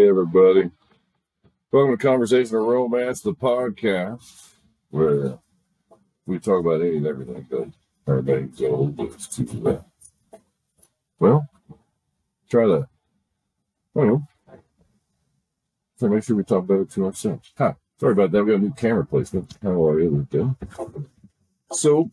[0.00, 0.70] Hey, everybody.
[1.70, 4.54] Welcome to Conversation of Romance, the podcast,
[4.88, 5.38] where
[6.24, 7.74] we talk about any and everything good.
[8.08, 9.84] Everybody goes to that.
[11.18, 11.46] Well,
[12.48, 12.88] try to,
[13.94, 14.28] I don't know,
[15.98, 17.52] to make sure we talk about it to ourselves.
[17.58, 18.42] Hi, sorry about that.
[18.42, 19.54] We got a new camera placement.
[19.62, 20.26] How are you?
[20.30, 20.54] Good.
[21.72, 22.10] So,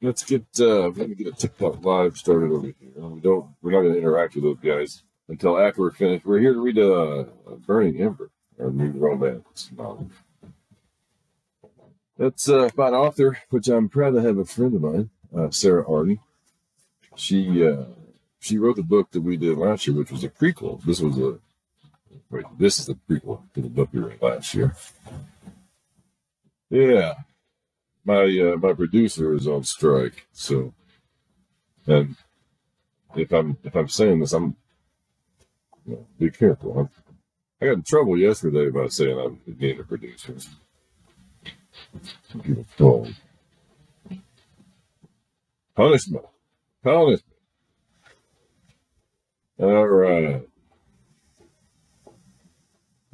[0.00, 2.74] let's get, uh, let me get a TikTok live started over here.
[2.96, 6.26] We don't, we're not going to interact with those guys until after we're finished.
[6.26, 7.24] We're here to read uh,
[7.66, 10.10] Burning Ember, our new romance novel.
[12.18, 15.50] That's uh, by an author, which I'm proud to have a friend of mine, uh,
[15.50, 16.18] Sarah Arden.
[17.14, 17.84] She uh,
[18.40, 20.82] she wrote the book that we did last year, which was a prequel.
[20.84, 21.38] This was a
[22.28, 24.74] wait, this is the prequel to the book we read last year.
[26.68, 27.14] Yeah,
[28.04, 30.74] my uh, my producer is on strike, so
[31.86, 32.16] and
[33.14, 34.56] if I'm if I'm saying this, I'm
[36.18, 36.78] be careful.
[36.78, 36.88] I'm,
[37.60, 40.34] I got in trouble yesterday by saying I'm being a producer.
[45.74, 46.24] Punishment.
[46.82, 47.24] Punishment.
[49.58, 50.42] All right.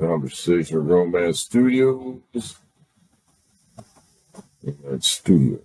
[0.01, 2.21] Conversation Romance Studios.
[4.63, 5.59] Romance Studio.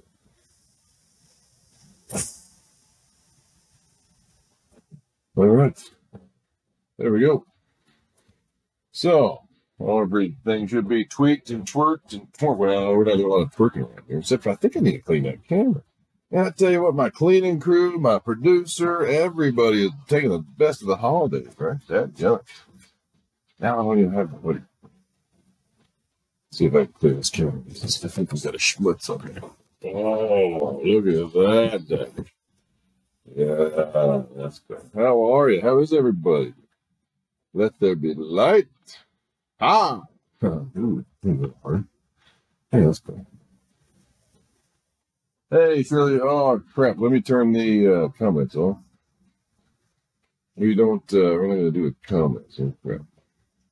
[5.35, 5.79] All right.
[7.01, 7.45] There we go.
[8.91, 9.41] So,
[9.79, 12.57] all everything should be tweaked and twerked and twerked.
[12.57, 14.81] Well, we're not doing a lot of twerking around here, except for I think I
[14.81, 15.83] need to clean that camera.
[16.31, 20.81] And I tell you what, my cleaning crew, my producer, everybody is taking the best
[20.81, 21.77] of the holidays, right?
[21.89, 22.43] That junk.
[23.59, 24.57] Now I don't even have what.
[26.51, 27.61] See if I can clear this camera.
[27.69, 29.41] I think we've got a schmutz up here.
[29.95, 32.25] Oh, look at that.
[33.35, 34.81] Yeah, that's good.
[34.95, 35.61] How are you?
[35.61, 36.53] How is everybody?
[37.53, 38.67] Let there be light.
[39.59, 40.03] Ah.
[40.41, 40.49] Hey,
[42.71, 43.25] let's go.
[45.49, 46.19] Hey, Shirley.
[46.21, 46.97] Oh, crap.
[46.97, 48.77] Let me turn the uh, comments off.
[50.55, 52.57] We don't, uh, we're not going to do a comments.
[52.61, 53.01] Oh, crap.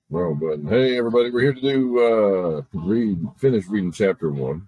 [0.10, 0.68] Wrong button.
[0.68, 1.30] Hey, everybody.
[1.32, 4.68] We're here to do, uh, read, finish reading chapter one.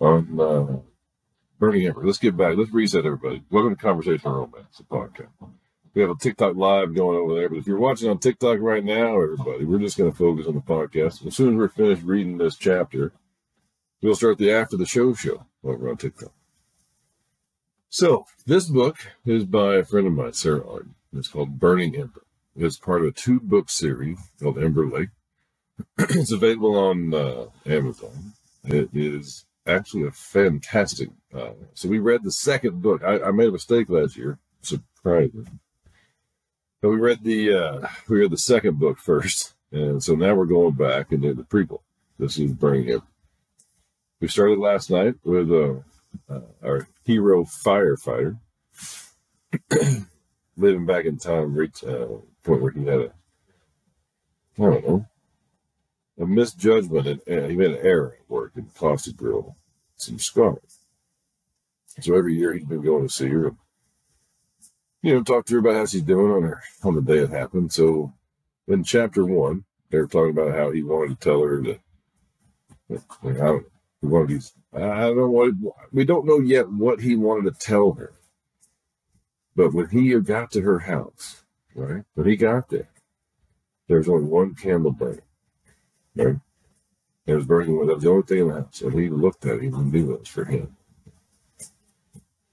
[0.00, 0.91] On, uh,
[1.62, 2.04] Burning Ember.
[2.04, 2.56] Let's get back.
[2.56, 3.44] Let's reset everybody.
[3.48, 5.28] Welcome to Conversation Romance, the podcast.
[5.94, 8.82] We have a TikTok live going over there, but if you're watching on TikTok right
[8.82, 11.24] now, everybody, we're just going to focus on the podcast.
[11.24, 13.12] As soon as we're finished reading this chapter,
[14.02, 16.32] we'll start the after the show show over on TikTok.
[17.88, 20.96] So this book is by a friend of mine, Sarah Arden.
[21.16, 22.24] It's called Burning Ember.
[22.56, 25.10] It's part of a two book series called Ember Lake.
[25.98, 28.32] it's available on uh, Amazon.
[28.64, 31.10] It is actually a fantastic.
[31.34, 33.02] Uh, so we read the second book.
[33.04, 35.60] I, I made a mistake last year, surprising.
[36.80, 40.46] But we read the uh, we read the second book first, and so now we're
[40.46, 41.80] going back and doing the prequel.
[42.18, 43.06] This is Burning Ember.
[44.20, 45.74] We started last night with uh,
[46.28, 48.38] uh, our hero firefighter
[50.56, 52.06] living back in time, reach uh,
[52.42, 53.12] point where he had a
[54.58, 55.06] I don't know
[56.22, 59.56] a misjudgment and he made an error at work and cost a girl
[59.96, 60.78] some scars.
[62.00, 63.54] So every year he's been going to see her,
[65.02, 67.30] you know, talk to her about how she's doing on her on the day it
[67.30, 67.72] happened.
[67.72, 68.12] So
[68.68, 71.80] in chapter one, they were talking about how he wanted to tell her that,
[73.24, 73.66] I don't
[74.28, 74.54] he these.
[74.72, 75.52] I don't know what
[75.92, 78.12] we don't know yet what he wanted to tell her.
[79.54, 81.42] But when he got to her house,
[81.74, 82.04] right?
[82.14, 82.88] When he got there,
[83.88, 85.20] there was only one candle burning.
[86.16, 86.36] Right?
[87.26, 88.82] It was burning with only thing in the.
[88.82, 90.76] And he looked at it and knew it was for him.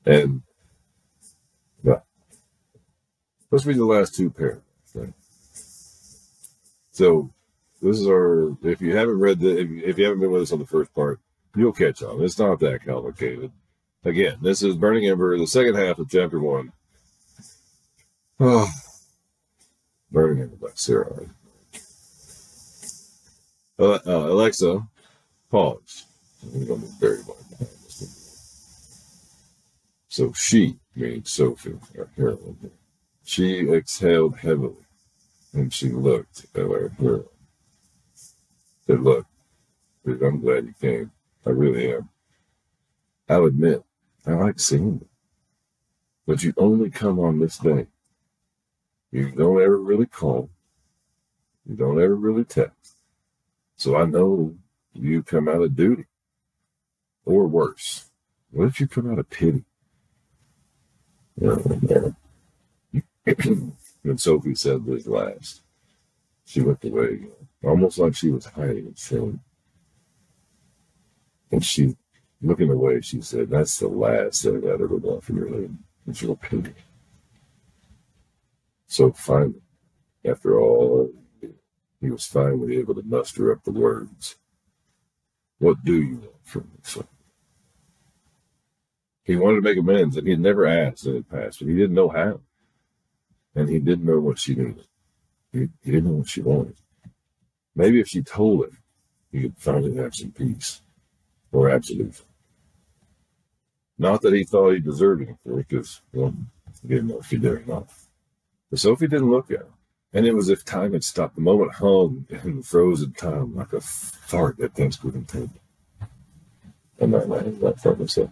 [0.06, 0.44] And
[1.84, 2.04] but
[3.52, 4.64] let's read the last two paragraphs.
[4.94, 5.14] Right?
[6.92, 7.32] So
[7.82, 10.52] this is our if you haven't read the if, if you haven't been with us
[10.52, 11.20] on the first part,
[11.56, 12.22] you'll catch on.
[12.24, 13.52] It's not that complicated.
[14.06, 16.72] Again, this is Burning Ember, the second half of chapter one.
[18.40, 18.70] Oh,
[20.12, 21.26] Burning Ember by Sarah.
[23.80, 24.86] Uh, Alexa,
[25.50, 26.06] pause.
[26.44, 27.20] I'm very
[30.10, 32.72] So she, meaning Sophie, our heroine,
[33.24, 34.86] she exhaled heavily
[35.54, 37.30] and she looked at our hero.
[38.86, 39.26] Said, Look,
[40.06, 41.12] dude, I'm glad you came.
[41.46, 42.10] I really am.
[43.30, 43.84] I'll admit,
[44.26, 45.08] I like seeing you.
[46.28, 47.88] But you only come on this day.
[49.12, 50.50] You don't ever really call.
[51.66, 52.99] You don't ever really text.
[53.80, 54.56] So I know
[54.94, 56.04] you come out of duty.
[57.24, 58.10] Or worse,
[58.52, 59.64] what if you come out of pity?
[64.02, 65.62] When Sophie said this last,
[66.46, 67.28] she looked away,
[67.64, 69.40] almost like she was hiding in shame.
[71.52, 71.96] And she,
[72.42, 75.74] looking away, she said, That's the last thing I'd ever want from your lady.
[76.08, 76.74] It's your pity.
[78.88, 79.62] So finally,
[80.26, 81.12] after all,
[82.02, 84.36] he was finally able to muster up the words.
[85.60, 87.08] What do you want from me, son?
[89.24, 91.76] He wanted to make amends, and he had never asked in the past, but he
[91.76, 92.40] didn't know how.
[93.54, 94.88] And he didn't know what she needed.
[95.52, 96.78] He, he didn't know what she wanted.
[97.76, 98.78] Maybe if she told him,
[99.32, 100.82] he could finally have some peace
[101.52, 102.26] or absolution.
[103.98, 106.34] Not that he thought he deserved for because, well,
[106.82, 107.90] he didn't know if he did or not.
[108.70, 109.74] But Sophie didn't look at him.
[110.14, 111.36] And it was as if time had stopped.
[111.36, 115.50] The moment hung and froze in time like a fart at Thanksgiving table.
[117.00, 118.32] I'm not from myself.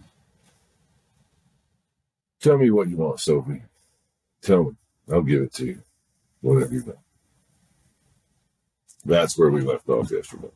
[2.40, 3.62] Tell me what you want, Sophie.
[4.42, 4.70] Tell me.
[5.10, 5.82] I'll give it to you.
[6.40, 6.98] Whatever you want.
[9.04, 10.50] That's where we left off yesterday.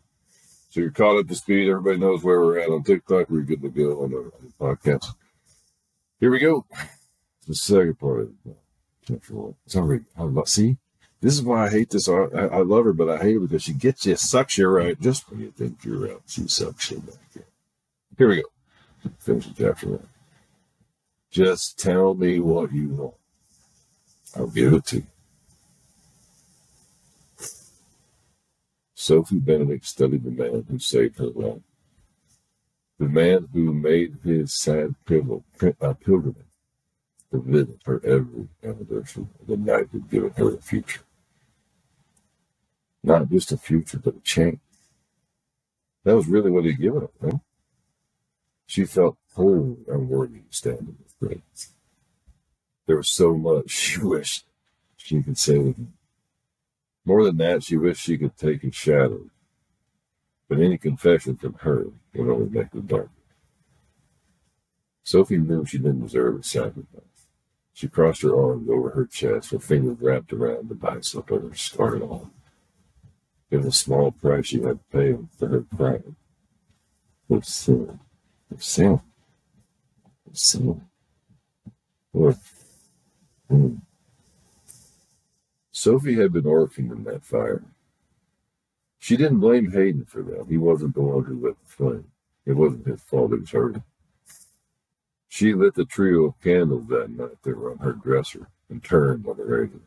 [0.71, 1.69] So you're caught up to speed.
[1.69, 3.31] Everybody knows where we're at on TikTok.
[3.31, 5.15] We're good to go on the, podcast.
[6.21, 6.67] Here we go.
[7.47, 8.57] The second part of it.
[9.67, 10.77] It's already, I love, see,
[11.23, 12.09] this is why I hate this.
[12.09, 15.01] I, I love her, but I hate her because she gets you, sucks you right
[15.01, 16.23] just when you think you're out.
[16.27, 17.45] She sucks you back in.
[18.19, 18.49] Here we go.
[19.19, 20.09] Finish the chapter one.
[21.31, 23.15] Just tell me what you want.
[24.37, 25.07] I'll give it to you.
[28.95, 31.63] Sophie Benedict studied the man who saved her life,
[32.99, 36.37] the man who made his sad uh, pilgrimage
[37.31, 41.03] to visit her every anniversary the night had given her a future.
[43.03, 44.61] Not just a future, but a change.
[46.05, 47.41] That was really what he'd given her, right?
[48.67, 51.73] She felt wholly unworthy to stand in his presence.
[52.87, 54.47] There was so much she wished
[54.97, 55.93] she could say to him.
[57.05, 59.27] More than that, she wished she could take his shadow.
[60.49, 63.11] But any confession from her would only make the darker.
[65.03, 67.03] Sophie knew she didn't deserve a sacrifice.
[67.73, 71.55] She crossed her arms over her chest, her fingers wrapped around the bicep of her
[71.55, 72.31] scarred arm.
[73.53, 76.15] Was a small price she had to pay for her pride.
[77.29, 78.01] Her sin.
[78.51, 79.01] Her sin.
[80.07, 80.83] Her sin.
[82.15, 82.37] Lord.
[83.51, 83.83] Mm.
[85.71, 87.63] Sophie had been orphaned in that fire.
[88.99, 90.47] She didn't blame Hayden for that.
[90.49, 92.07] He wasn't the one who lit the flame.
[92.47, 93.77] It wasn't his fault, it was hers.
[95.29, 99.27] She lit the trio of candles that night that were on her dresser and turned
[99.27, 99.81] on the radio.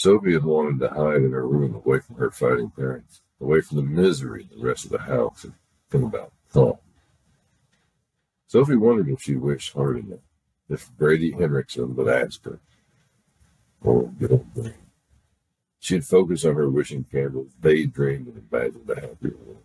[0.00, 3.76] Sophie had wanted to hide in her room away from her fighting parents, away from
[3.76, 5.52] the misery in the rest of the house, and
[5.90, 6.80] think about thought.
[8.46, 10.20] Sophie wondered if she wished hard enough,
[10.70, 12.60] if Brady Henriksen would ask her,
[13.84, 14.72] Oh, good old Brady.
[15.78, 19.64] She'd focus on her wishing candles, daydreamed and imagined a happier world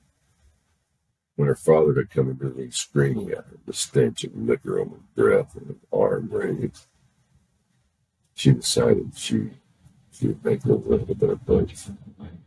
[1.38, 4.82] when her father had come into the room screaming at her, the stench of liquor
[4.82, 6.88] on his breath and arm raised.
[8.34, 9.52] She decided she
[10.18, 11.90] she would make the world a better place.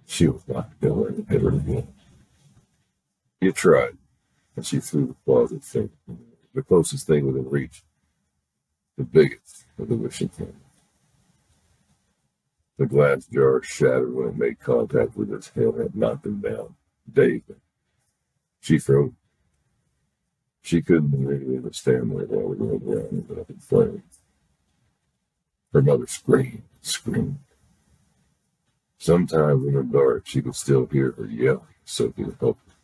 [0.07, 1.89] She was not going to ever again.
[3.41, 3.97] He tried,
[4.57, 5.91] and she threw the closet thing,
[6.55, 7.83] the closest thing within reach,
[8.97, 10.57] the biggest of the wishing candles.
[12.79, 16.75] The glass jar shattered when it made contact with his head and knocked him down,
[17.13, 17.53] dazed
[18.61, 19.13] she froze.
[20.63, 24.03] She couldn't really understand where while we rolled around in flames.
[25.73, 27.39] Her mother screamed, screamed.
[28.99, 32.75] Sometimes in the dark, she could still hear her yelling, Sophie to help her.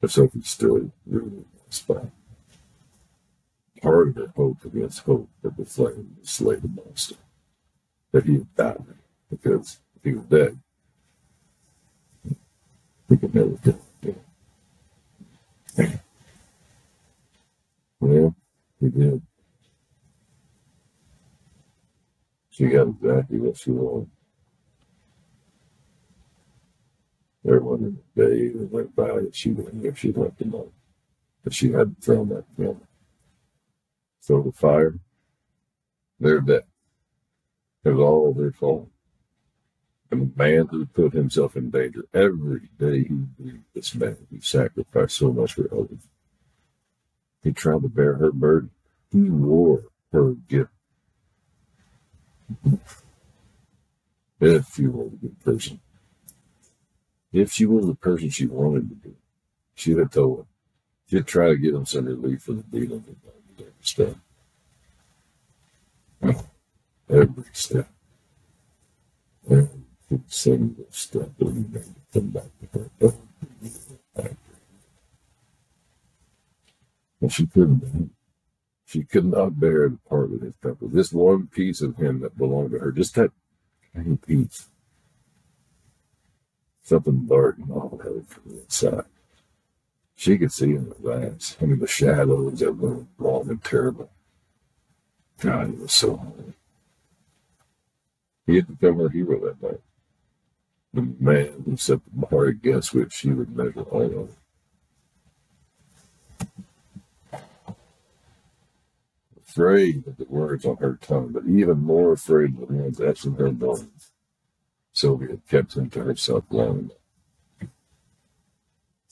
[0.00, 2.06] But Sophie stood rooted in the spot.
[3.80, 7.16] Part of her hope against hope that the flame would slay the monster,
[8.12, 8.84] that he had died,
[9.28, 10.58] because if he was dead,
[13.08, 13.78] he could never do
[15.76, 15.90] it.
[18.00, 18.34] Well,
[18.80, 19.22] we did.
[22.52, 24.10] She got exactly what she wanted.
[27.46, 30.70] Everyone in the day that went by that she wouldn't if she left on.
[31.42, 32.82] But she hadn't thrown that film.
[34.20, 34.94] So the fire,
[36.20, 36.64] they're dead.
[37.84, 38.90] It was all their fault.
[40.10, 45.16] And a man who put himself in danger every day he this man who sacrificed
[45.16, 46.06] so much for others.
[47.42, 48.70] He tried to bear her burden.
[49.10, 50.70] He wore her gift.
[54.40, 55.80] If she was a good person.
[57.32, 59.14] If she was the person she wanted to be,
[59.74, 60.46] she'd have told him.
[61.06, 63.04] She'd try to get him some relief for the dealings
[63.80, 64.16] step.
[67.08, 67.88] Every step.
[69.50, 69.68] Every
[70.28, 72.90] single step that we made to come back to her.
[73.00, 74.36] Every
[77.20, 78.10] And she couldn't.
[78.92, 80.88] She could not bear to part with his temple.
[80.88, 83.30] This one piece of him that belonged to her, just that
[83.96, 84.68] tiny piece.
[86.82, 89.06] Something dark and all headed from the inside.
[90.14, 91.56] She could see in his eyes.
[91.58, 94.10] I mean, the shadows that were long and terrible.
[95.40, 96.52] God, it was so hard.
[98.46, 99.80] He had become her hero that night.
[100.92, 104.36] The man who set the bar against which she would measure all of
[109.52, 113.26] Afraid of the words on her tongue, but even more afraid of the ones etched
[113.26, 114.12] her bones.
[114.94, 117.70] Sylvia kept him to herself long enough.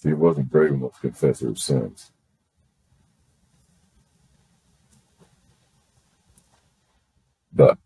[0.02, 2.10] She wasn't brave enough to confess her sins.
[7.52, 7.76] But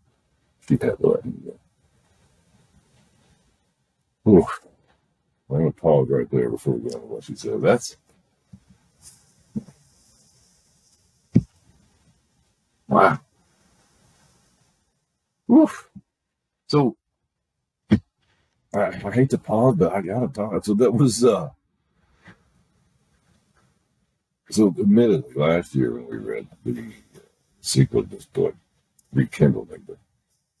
[0.65, 1.43] she had to let him
[4.23, 4.31] go.
[4.31, 4.47] Ooh.
[5.49, 7.61] I'm going to pause right there before we go on what she said.
[7.61, 7.97] That's
[12.87, 13.19] wow.
[15.51, 15.89] Oof.
[16.67, 16.95] So
[18.73, 20.65] I, I hate to pause, but I gotta talk.
[20.65, 21.49] So that was uh
[24.49, 26.91] so admittedly last year when we read the
[27.61, 28.55] sequel to this book,
[29.13, 29.97] Rekindling, but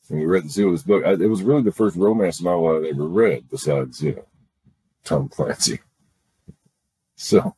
[0.07, 2.41] when we read the sequel of this book, I, it was really the first romance
[2.41, 4.25] novel I'd ever read besides, you know,
[5.03, 5.79] Tom Clancy.
[7.17, 7.55] So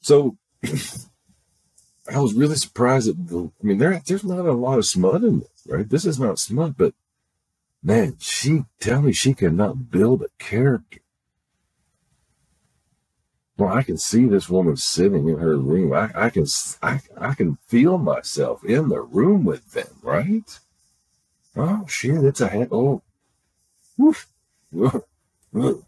[0.00, 0.36] so
[2.10, 5.22] I was really surprised at the I mean there there's not a lot of smut
[5.22, 5.88] in this, right?
[5.88, 6.94] This is not smut, but
[7.82, 11.00] man, she tell me she cannot build a character.
[13.56, 15.92] Well, I can see this woman sitting in her room.
[15.92, 16.46] I, I can
[16.82, 20.58] I, I can feel myself in the room with them, right?
[21.54, 22.68] Oh shit, it's a head.
[22.72, 23.02] Oh,
[23.98, 24.26] woof,
[24.72, 25.02] woof,
[25.52, 25.84] woof.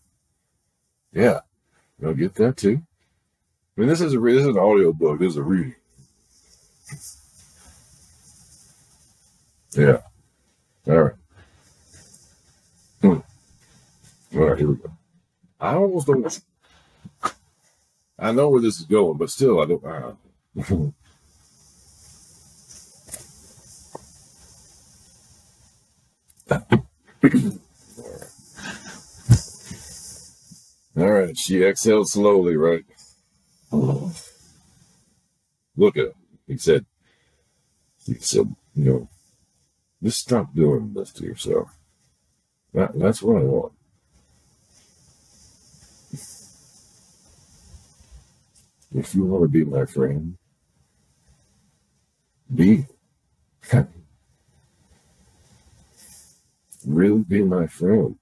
[1.12, 1.41] yeah,
[2.00, 2.83] you'll get that too.
[3.76, 5.19] I mean, this is a this is an audio book.
[5.19, 5.75] This is a reading.
[9.75, 10.02] Yeah.
[10.87, 11.14] All right.
[13.00, 13.19] Hmm.
[14.35, 14.91] All right, here we go.
[15.61, 16.43] I almost don't.
[18.19, 19.85] I know where this is going, but still, I don't.
[19.85, 20.12] Uh,
[30.95, 32.85] All right, she exhaled slowly, right?
[35.76, 36.12] Look at him.
[36.47, 36.85] He said,
[38.05, 39.09] he said, you know,
[40.02, 41.76] just stop doing this to yourself.
[42.75, 43.73] That, that's what I want.
[48.94, 50.37] If you want to be my friend,
[52.54, 52.87] be.
[56.87, 58.16] really be my friend.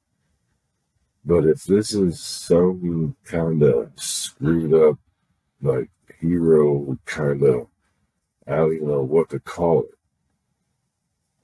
[1.24, 4.98] But if this is some kind of screwed up,
[5.60, 7.66] like hero kind of,
[8.46, 9.99] I don't even know what to call it.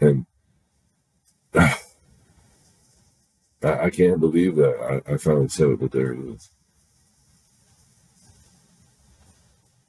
[0.01, 0.27] And
[1.55, 1.77] I,
[3.63, 6.51] I can't believe that I, I finally said it, but there it is.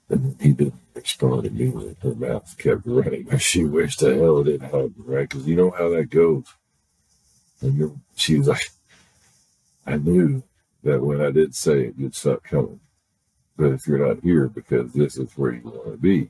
[0.10, 1.98] And he didn't respond immediately.
[2.02, 3.28] Her mouth kept running.
[3.40, 5.30] She wished to hell it didn't happen, right?
[5.30, 6.46] Because you know how that goes.
[7.62, 8.70] And she was like,
[9.86, 10.44] I knew
[10.84, 12.80] that when I did say it, you'd stop coming.
[13.58, 16.30] But if you're not here because this is where you want to be,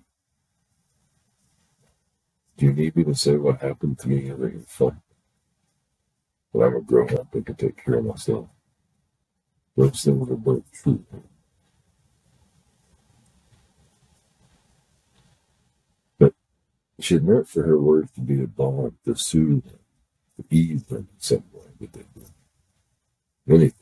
[2.58, 5.02] do you need me to say what happened to me in fun?
[6.54, 8.50] But I'm a grown up and can take care of myself.
[9.78, 11.06] Those things are both true.
[16.20, 16.34] But
[17.00, 19.66] she had meant for her words to be a balm to soothe
[20.38, 22.32] to ease them in some way, but they did
[23.50, 23.77] anything.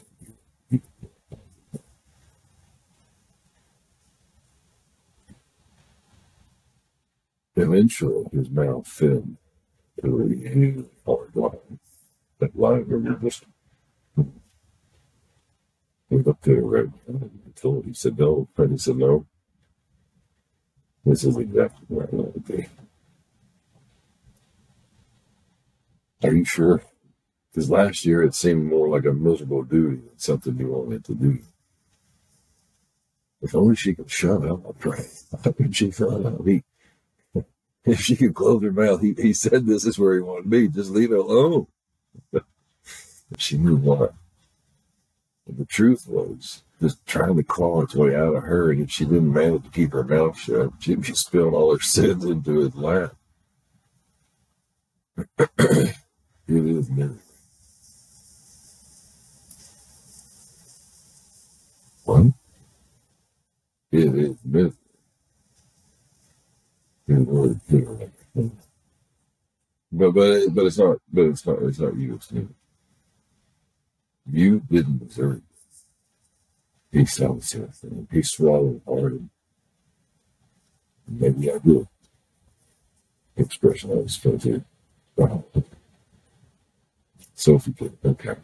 [7.55, 9.37] Eventually, his mouth filled
[10.01, 11.79] to a really hard line.
[12.39, 13.45] That line over just.
[16.09, 18.47] He looked at her right and told he said no.
[18.53, 19.25] Freddie said no.
[21.05, 22.67] This is exactly where I want to be.
[26.23, 26.81] Are you sure?
[27.51, 31.15] Because last year it seemed more like a miserable duty than something you wanted to
[31.15, 31.39] do.
[33.41, 35.05] If only she could shut up, I pray.
[35.43, 36.41] How could she shut up?
[37.87, 40.67] if she could close her mouth, he, he said this is where he wanted be.
[40.67, 41.67] Just leave it alone.
[43.37, 44.09] she moved on.
[45.47, 48.71] And the truth was just trying to claw its way out of her.
[48.71, 51.79] And if she didn't manage to keep her mouth shut, she'd be spilling all her
[51.81, 53.15] sins into his lap.
[55.59, 55.95] it
[56.47, 57.17] is misery.
[62.05, 62.25] What?
[63.91, 64.73] It is misery.
[67.07, 68.51] It.
[69.91, 72.31] But but but it's not but it's not it's not you, it's.
[74.31, 75.43] You didn't deserve it.
[76.91, 78.07] He sounds something.
[78.11, 79.13] He swallowed hard.
[79.13, 79.29] And
[81.07, 81.87] maybe I did.
[83.37, 84.63] Expression I was supposed to.
[85.15, 85.43] Wow.
[87.35, 88.35] Sophie could okay.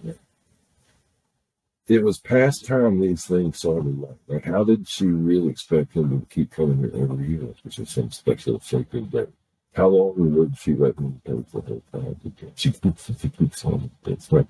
[1.88, 6.21] It was past time these things started like like how did she really expect him
[6.21, 9.27] to keep coming here every year, which is some special sacred day?
[9.73, 12.19] How long would she let him pay for her time?
[12.55, 14.47] She keeps she keeps on it's like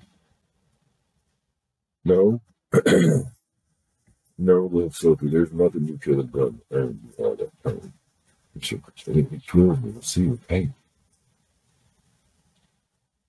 [2.04, 2.40] no.
[4.38, 7.92] no, little Sophie, there's nothing you could have done to earn all that pain.
[8.60, 10.74] She it kills me to see her pain.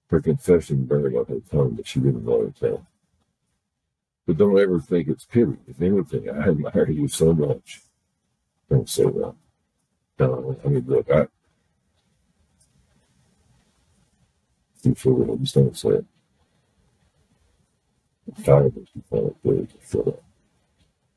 [0.10, 2.88] Her confession burned on her tongue, but she didn't want to tell.
[4.26, 5.58] But don't ever think it's pity.
[5.68, 7.82] If anything, I admire you so much.
[8.70, 9.36] Don't say that.
[10.20, 11.28] No, I mean, look, I.
[14.84, 16.06] You for real, just don't say it.
[18.28, 18.88] I'm tired of this.
[18.96, 19.70] You fall it good.
[19.70, 20.24] Just shut up.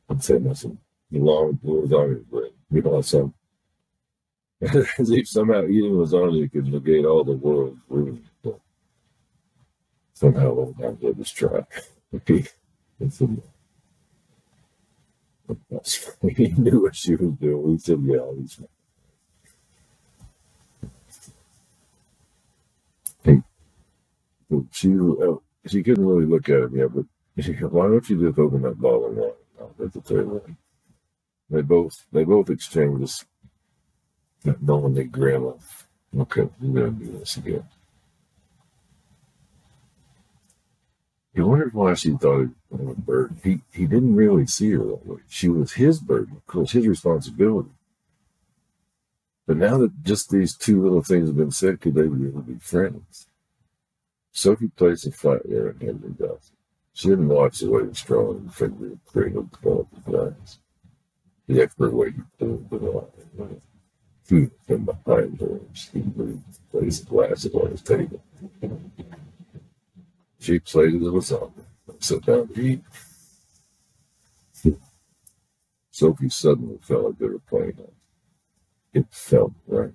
[0.08, 0.78] And say nothing.
[1.10, 2.50] You long lasagna bread.
[2.70, 3.34] You know, some.
[4.60, 8.24] As if somehow eating lasagna could negate all the world's ruin.
[8.42, 8.58] But
[10.14, 11.64] somehow, oh, time let us try.
[12.14, 12.46] Okay.
[13.00, 13.08] He
[16.58, 17.64] knew what she was doing.
[17.72, 18.60] We said, yeah, he's
[23.24, 23.42] Hey,
[24.72, 25.36] she uh,
[25.66, 27.06] she couldn't really look at him yet, but
[27.38, 29.32] she said, why don't you just open that bottle of wine?
[29.60, 30.58] No, that's the third one.
[31.50, 33.24] They both they both exchanged this
[34.62, 35.86] knowing they grin of
[36.18, 37.64] okay, we're gonna do this again.
[41.36, 43.38] He wondered why she thought it was a burden.
[43.44, 45.18] He he didn't really see her that way.
[45.28, 47.68] She was his burden, of course, his responsibility.
[49.46, 52.58] But now that just these two little things have been said, could they really be
[52.58, 53.26] friends?
[54.32, 56.56] Sophie placed a flat there in Henry Dawson.
[56.94, 60.58] She didn't watch the way the strong finger cradled developed his eyes.
[61.46, 63.60] The expert he pulled the line.
[64.26, 66.02] He from behind her, she
[66.72, 68.22] placed a glass on his table.
[70.46, 71.64] She plated the lasagna.
[71.98, 72.80] Sit down to eat.
[75.90, 77.80] Sophie suddenly felt like they were playing.
[78.94, 79.92] It felt right.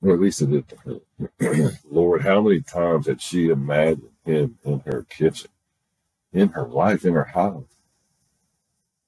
[0.00, 1.02] Or at least it did to
[1.40, 1.72] her.
[1.90, 5.50] Lord, how many times had she imagined him in her kitchen,
[6.32, 7.64] in her life, in her house?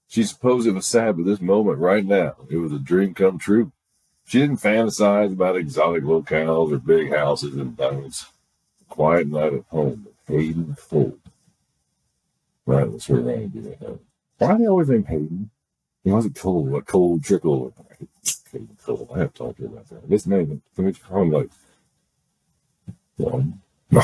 [0.09, 3.39] She supposed it was sad, but this moment right now, it was a dream come
[3.39, 3.71] true.
[4.25, 8.27] She didn't fantasize about exotic locales or big houses and diamonds.
[8.89, 11.19] Quiet night at home Hayden Ford.
[12.67, 14.01] Right, that's where Ryan did it.
[14.39, 15.51] Why do they always name Hayden?
[16.03, 17.75] He wasn't cold, a cold trickle.
[18.53, 19.11] Hayden Cole.
[19.15, 20.09] I have to talk to you about that.
[20.09, 21.51] This name, let me call him like
[23.17, 23.61] one.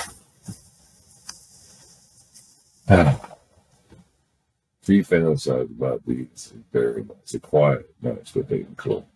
[4.82, 9.06] She fantasized about these very nice, quiet nights with Hayden Cole.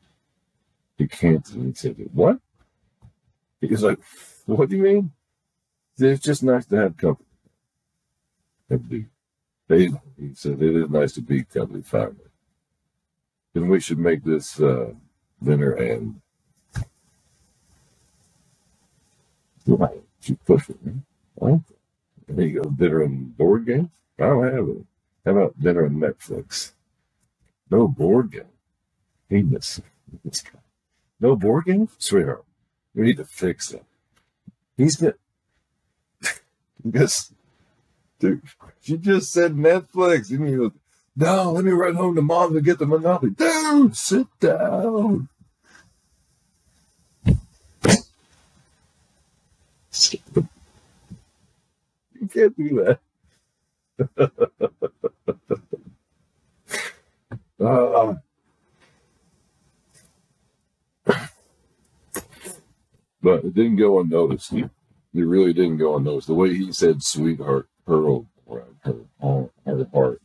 [0.98, 2.38] He can't, he said, what?
[3.60, 3.98] He's like,
[4.46, 5.12] what do you mean?
[5.98, 7.26] It's just nice to have company.
[8.88, 9.06] Be,
[9.68, 12.16] they, he said, it is nice to be company family.
[13.52, 14.94] Then we should make this uh,
[15.42, 16.20] dinner and
[19.66, 20.02] right.
[20.20, 20.78] She pushed it.
[21.36, 21.64] Well,
[22.26, 22.70] there you go.
[22.70, 23.90] Dinner and board game.
[24.18, 24.84] I don't have it.
[25.24, 26.72] How about dinner and Netflix?
[27.70, 28.42] No board game.
[29.28, 29.80] Heedless.
[31.20, 31.88] No board game?
[31.98, 32.44] Sweetheart,
[32.94, 33.84] we need to fix that.
[34.76, 35.14] He's got.
[36.84, 37.32] Because,
[38.18, 38.42] dude,
[38.80, 40.30] she just said Netflix.
[40.30, 40.72] And he goes,
[41.16, 43.32] no, let me run home to mom to get the Monopoly.
[43.32, 45.28] Dude, sit down.
[52.20, 52.98] You can't do that.
[57.60, 58.14] uh,
[63.22, 64.52] but it didn't go unnoticed.
[65.14, 66.26] It really didn't go unnoticed.
[66.26, 70.20] The way he said sweetheart pearl around her, her, her heart.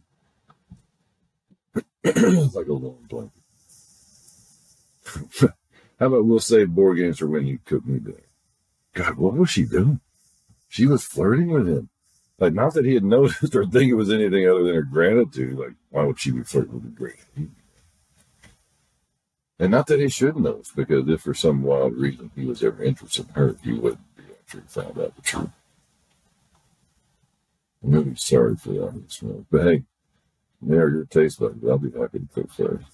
[2.04, 3.44] it's like a long blanket.
[6.00, 8.24] How about we'll save board games for when you cook me dinner?
[8.94, 10.00] God, what was she doing?
[10.68, 11.90] She was flirting with him.
[12.40, 15.58] Like, not that he had noticed or think it was anything other than her gratitude.
[15.58, 17.56] Like, why would she be flirting with a green?
[19.60, 22.82] And not that he should notice, because if for some wild reason he was ever
[22.82, 24.09] interested in her, he wouldn't
[24.52, 25.50] he found out the truth.
[27.84, 29.84] I'm really sorry for that, but hey,
[30.62, 31.66] there your taste buds.
[31.66, 32.86] I'll be happy to cook for you.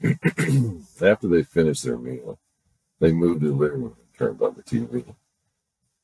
[1.02, 2.38] After they finished their meal,
[3.00, 5.14] they moved to the living room and turned on the TV.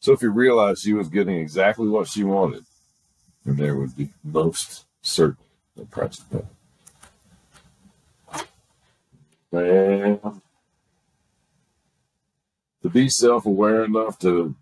[0.00, 2.64] Sophie realized she was getting exactly what she wanted,
[3.44, 5.36] and there would be most certain
[5.80, 6.42] a price pay.
[9.52, 10.20] Man,
[12.82, 14.54] to be self-aware enough to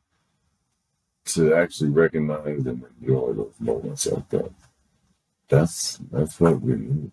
[1.25, 4.51] to actually recognize and enjoy those moments like that.
[5.49, 7.13] That's that's what we need.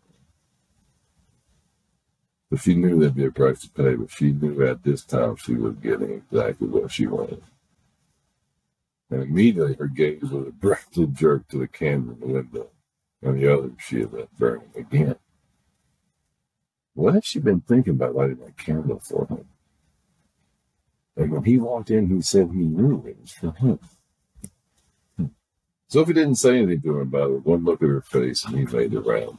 [2.50, 5.36] But she knew there'd be a price to pay, but she knew at this time
[5.36, 7.44] she was getting exactly what she wanted.
[9.10, 12.68] And immediately her gaze was abruptly jerked to the candle in the window,
[13.22, 15.18] and the other she had left burning again.
[16.94, 19.46] What had she been thinking about lighting that candle for him?
[21.18, 23.80] And when he walked in, he said he knew it was him.
[25.18, 25.26] Hmm.
[25.88, 27.46] Sophie didn't say anything to him about it.
[27.46, 29.38] One look at her face, and he made the round.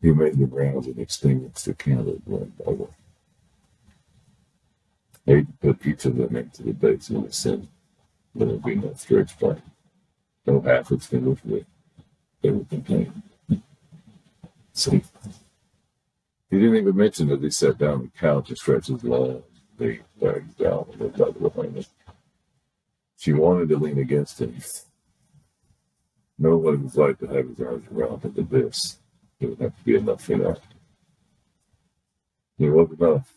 [0.00, 2.94] He made the rounds and extinguished the candle one by one.
[5.26, 7.68] He put each of them into the basin of sin.
[8.34, 9.62] There would be no stretch flame,
[10.46, 11.64] no half extinguished wick.
[12.42, 13.22] They were contained.
[13.48, 13.54] Hmm.
[14.74, 15.02] See?
[16.54, 19.42] He didn't even mention that he sat down on the couch and stretched his long,
[19.76, 21.84] big legs down and looked out behind him.
[23.16, 24.54] She wanted to lean against him.
[26.38, 29.00] Know what it was like to have his arms around her, but this,
[29.40, 30.60] it would have to be enough for that.
[32.60, 33.34] It was enough.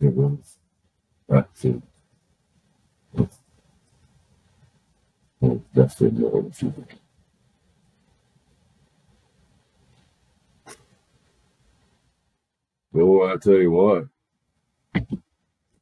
[0.00, 0.56] It was.
[5.42, 6.96] Oh, that's the door of the
[13.04, 14.06] Well, I tell you what,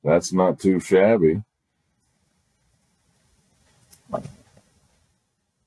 [0.03, 1.43] that's not too shabby.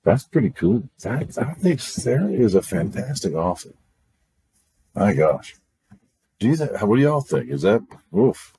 [0.04, 0.84] That's pretty cool.
[1.02, 3.72] That, I think Sarah is a fantastic author.
[4.96, 5.56] My gosh.
[6.40, 7.50] Do you think, what do y'all think?
[7.50, 7.82] Is that,
[8.16, 8.54] oof.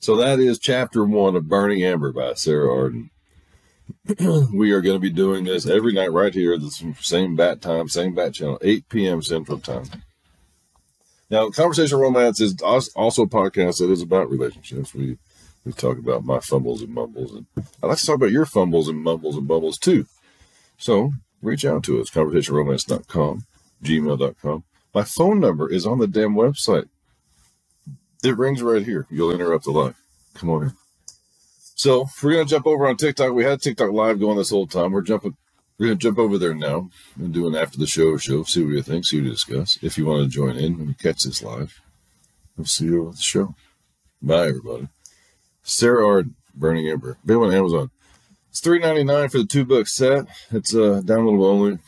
[0.00, 3.10] So that is chapter one of Burning Ember by Sarah Arden.
[4.52, 7.62] we are going to be doing this every night right here at the same bat
[7.62, 9.22] time, same bat channel, 8 p.m.
[9.22, 9.84] Central Time.
[11.32, 14.94] Now, Conversation Romance is also a podcast that is about relationships.
[14.94, 15.16] We
[15.64, 17.46] we talk about my fumbles and mumbles, and
[17.82, 20.04] I like to talk about your fumbles and mumbles and bubbles too.
[20.76, 23.46] So reach out to us, conversationromance.com,
[23.82, 24.64] gmail.com.
[24.94, 26.90] My phone number is on the damn website.
[28.22, 29.06] It rings right here.
[29.08, 29.96] You'll interrupt the live.
[30.34, 30.74] Come on.
[31.76, 33.32] So we're gonna jump over on TikTok.
[33.32, 34.92] We had TikTok live going this whole time.
[34.92, 35.34] We're jumping.
[35.82, 38.44] We're gonna jump over there now and do an after the show show.
[38.44, 39.04] See what you think.
[39.04, 39.80] See what you discuss.
[39.82, 41.80] If you want to join in you catch this live,
[42.56, 43.56] we'll see you at the show.
[44.22, 44.86] Bye, everybody.
[45.64, 47.18] Sarah Arden, Burning Ember.
[47.24, 47.90] Available on Amazon.
[48.48, 50.26] It's three ninety nine for the two book set.
[50.52, 51.78] It's uh downloadable only.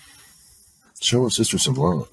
[1.00, 2.09] Show a sister some love.